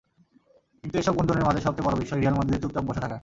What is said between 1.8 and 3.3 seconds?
বড় বিস্ময় রিয়াল মাদ্রিদের চুপচাপ বসে থাকা।